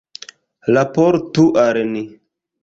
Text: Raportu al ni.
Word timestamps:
Raportu 0.77 1.45
al 1.65 1.81
ni. 1.93 2.03